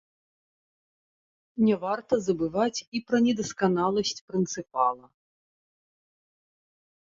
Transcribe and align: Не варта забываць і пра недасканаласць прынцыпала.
Не 1.65 1.75
варта 1.83 2.13
забываць 2.29 2.79
і 2.85 2.97
пра 3.11 3.17
недасканаласць 3.27 4.17
прынцыпала. 4.33 5.15